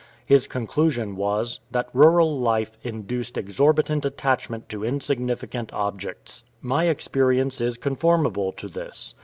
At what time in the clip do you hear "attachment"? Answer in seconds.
4.03-4.67